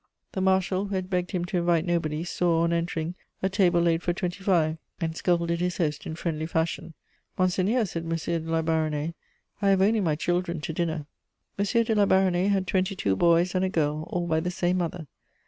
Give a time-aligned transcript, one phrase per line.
[0.31, 3.13] The Marshal, who had begged him to invite nobody, saw, on entering,
[3.43, 6.95] a table laid for twenty five, and scolded his host in friendly fashion.
[7.37, 8.09] "Monseigneur," said M.
[8.15, 9.13] de La Baronnais,
[9.61, 11.05] "I have only my children to dinner."
[11.59, 11.65] M.
[11.65, 15.05] de La Baronnais had twenty two boys and a girl, all by the same mother.